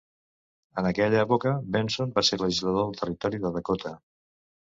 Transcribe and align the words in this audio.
En 0.81 0.87
aquella 0.91 1.19
època, 1.25 1.51
Benson 1.75 2.15
va 2.17 2.23
ser 2.29 2.41
legislador 2.43 2.87
del 2.89 2.97
territori 3.03 3.43
de 3.45 3.51
Dakota. 3.59 3.93